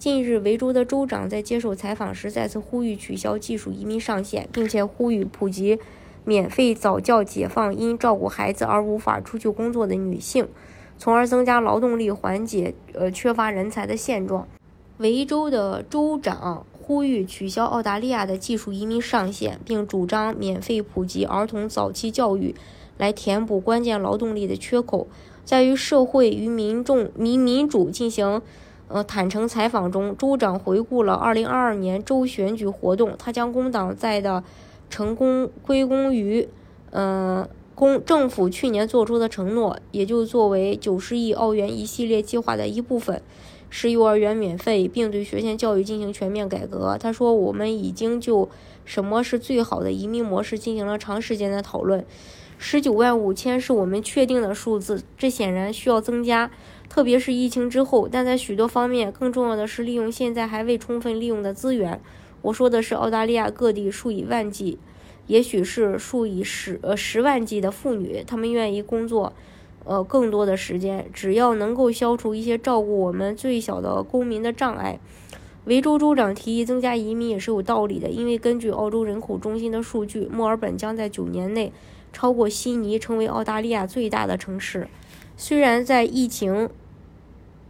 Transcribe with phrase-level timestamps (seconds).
[0.00, 5.78] 近日，维州的州长在接受采访时再次呼吁取消技术移民上限，并且呼吁普及
[6.24, 10.48] 免费早教，解放因照顾孩子而无法出去工作的女性，
[10.96, 14.48] 从而增加劳动力，缓解呃缺乏人才的现状。
[14.96, 22.54] 维州的州长呼吁取消澳大利亚的技术移民上限，并主张免费普及儿童早期教育，
[22.96, 25.06] 来填补关键劳动力的缺口。
[25.44, 28.40] 在于社会与民众民民主进行。
[28.92, 33.14] 呃，坦诚采访中，州长回顾了2022年州选举活动。
[33.16, 34.42] 他将工党在的
[34.90, 36.48] 成功归功于，
[36.90, 43.22] 呃，公政府去年做出的承诺，也就作为90亿澳元一系列计划的一部分，
[43.68, 46.98] 是幼儿园免费，并对学前教育进行全面改革。
[46.98, 48.48] 他说：“我们已经就
[48.84, 52.04] 什么是最好的移民模式进行了长时间的讨论。
[52.62, 56.50] 十九万五千是我们确定的数字，这显然需要增加。”
[56.90, 62.00] 特别是疫情之后，但在许多方面，更重要的是利用现在还未充分利用的资源。
[62.42, 64.78] 我说的是澳大利亚各地数以万计，
[65.26, 69.32] 也许是数以十呃十万计的妇女，她们愿意工作，
[69.84, 74.98] 呃更多的时间，只要能够消除一些照顾我们最小的公民的障碍。
[75.70, 81.72] 维州州长提议增加移民也是有道理的，因为根据澳洲人口中心的数据，墨尔本将在九年内
[82.12, 84.88] 超过悉尼，成为澳大利亚最大的城市。
[85.36, 86.68] 虽然在疫情，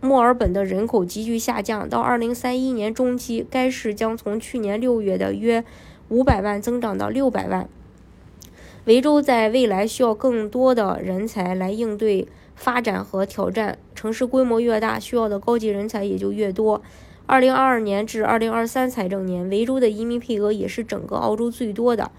[0.00, 5.64] 墨尔本的人口急剧下降，到二零三一年中期，该市将从去年六月的约
[6.08, 7.68] 五百万增长到六百万。
[8.84, 16.80] 维州在未来需要更多的人才来应对发展和挑战，城市规模越大，需要的高级人才也就越多。
[17.28, 22.10] 二零二二年至二零二三财政年，维州的移民配额也是整个澳洲最多的。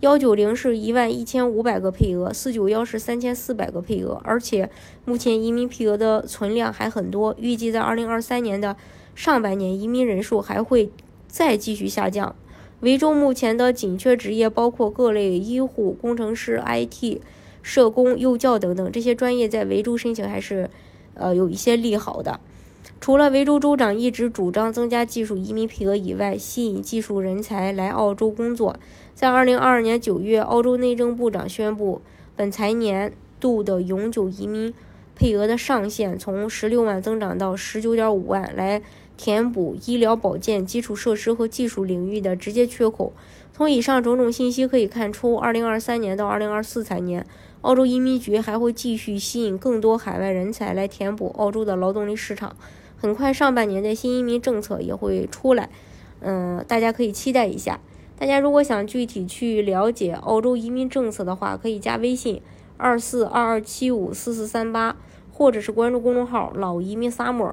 [0.00, 4.70] 幺九零是一万一千五百个配额，四九幺是三千四百个配额，而且
[5.04, 8.74] 目前移民配额的存量还很多，预计在二零二三年的
[9.14, 10.90] 上半年移民人数还会
[11.28, 12.34] 再继续下降。
[12.80, 17.20] 维州目前的紧缺职业包括各类医护、工程师、IT、
[17.60, 20.70] 社工、幼教等等，这些专业在维州申请还是
[21.12, 22.40] 呃有一些利好的。
[23.00, 28.76] 除了维州州长一直主张增加技术移民配额以外，吸引技术人才来澳洲工作。
[29.14, 32.00] 在2022年9月，澳洲内政部长宣布，
[32.34, 34.72] 本财年度的永久移民
[35.14, 38.82] 配额的上限从16万增长到19.5万，来
[39.16, 43.12] 填补医疗保健、基础设施和技术领域的直接缺口。
[43.52, 47.24] 从以上种种信息可以看出，2023年到2024财年，
[47.60, 52.56] 澳洲移民局还会继续吸引更多海外人才来填补澳洲的劳动力市场。
[52.96, 55.70] 很快，上半年的新移民政策也会出来，
[56.20, 57.78] 嗯，大家可以期待一下。
[58.18, 62.40] 大家如果想具体去了解澳洲移民政策的话，可以加微信
[62.76, 64.96] 二四二二七五四四三八，
[65.32, 67.52] 或者是关注公众号“老移民 summer”，